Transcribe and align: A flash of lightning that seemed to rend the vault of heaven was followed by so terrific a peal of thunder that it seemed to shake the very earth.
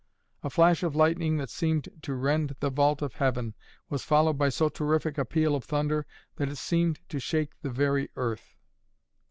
A 0.41 0.49
flash 0.49 0.81
of 0.81 0.95
lightning 0.95 1.37
that 1.37 1.51
seemed 1.51 1.87
to 2.01 2.15
rend 2.15 2.55
the 2.59 2.71
vault 2.71 3.03
of 3.03 3.13
heaven 3.13 3.53
was 3.87 4.03
followed 4.03 4.35
by 4.35 4.49
so 4.49 4.67
terrific 4.67 5.19
a 5.19 5.25
peal 5.25 5.53
of 5.55 5.63
thunder 5.63 6.07
that 6.37 6.49
it 6.49 6.55
seemed 6.57 6.99
to 7.09 7.19
shake 7.19 7.61
the 7.61 7.69
very 7.69 8.09
earth. 8.15 8.57